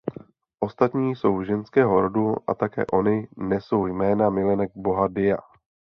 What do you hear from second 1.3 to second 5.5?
ženského rodu a také ony nesou jména milenek boha Dia.